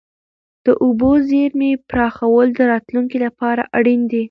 [0.65, 4.19] د اوبو زیرمې پراخول د راتلونکي لپاره اړین دي.